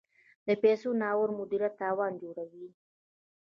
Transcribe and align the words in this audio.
د 0.47 0.49
پیسو 0.63 0.89
ناوړه 1.01 1.33
مدیریت 1.39 1.73
تاوان 1.81 2.11
جوړوي. 2.21 2.67